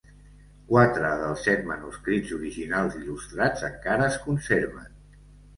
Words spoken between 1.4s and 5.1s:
set manuscrits originals il·lustrats encara es conserven.